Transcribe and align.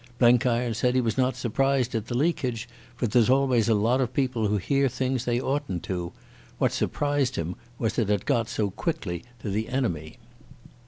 Blenkiron 0.17 0.73
said 0.73 0.95
he 0.95 1.01
was 1.01 1.15
not 1.15 1.35
surprised 1.35 1.93
at 1.93 2.07
the 2.07 2.17
leakage, 2.17 2.67
for 2.95 3.05
there's 3.05 3.29
always 3.29 3.69
a 3.69 3.75
lot 3.75 4.01
of 4.01 4.15
people 4.15 4.47
who 4.47 4.57
hear 4.57 4.89
things 4.89 5.25
they 5.25 5.39
oughtn't 5.39 5.83
to. 5.83 6.11
What 6.57 6.71
surprised 6.71 7.35
him 7.35 7.55
was 7.77 7.93
that 7.97 8.09
it 8.09 8.25
got 8.25 8.49
so 8.49 8.71
quickly 8.71 9.23
to 9.41 9.51
the 9.51 9.69
enemy. 9.69 10.17